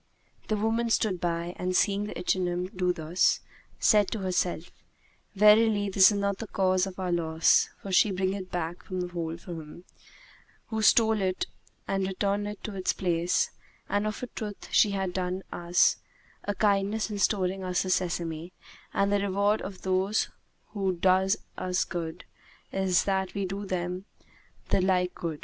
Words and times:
The 0.47 0.57
woman 0.57 0.89
stood 0.89 1.21
by 1.21 1.53
and, 1.59 1.75
seeing 1.75 2.05
the 2.05 2.17
ichneumon 2.17 2.75
do 2.75 2.91
thus, 2.91 3.39
said 3.79 4.09
to 4.09 4.19
herself, 4.21 4.71
"Verily 5.35 5.89
this 5.91 6.11
is 6.11 6.17
not 6.17 6.39
the 6.39 6.47
cause 6.47 6.87
of 6.87 6.97
our 6.99 7.11
loss, 7.11 7.69
for 7.83 7.91
she 7.91 8.09
bringeth 8.09 8.41
it 8.45 8.51
back 8.51 8.81
from 8.83 9.01
the 9.01 9.09
hole 9.09 9.31
of 9.33 9.43
him 9.43 9.83
who 10.69 10.81
stole 10.81 11.21
it 11.21 11.45
and 11.87 12.07
returneth 12.07 12.57
it 12.57 12.63
to 12.63 12.75
its 12.75 12.93
place; 12.93 13.51
and 13.87 14.07
of 14.07 14.23
a 14.23 14.25
truth 14.25 14.69
she 14.71 14.89
hath 14.89 15.13
done 15.13 15.43
us 15.51 15.97
a 16.45 16.55
kindness 16.55 17.11
in 17.11 17.17
restoring 17.17 17.63
us 17.63 17.83
the 17.83 17.91
sesame, 17.91 18.53
and 18.95 19.13
the 19.13 19.19
reward 19.19 19.61
of 19.61 19.83
those 19.83 20.29
who 20.69 20.93
do 20.95 21.29
us 21.59 21.85
good 21.85 22.25
is 22.71 23.03
that 23.03 23.35
we 23.35 23.45
do 23.45 23.67
them 23.67 24.05
the 24.69 24.81
like 24.81 25.13
good. 25.13 25.39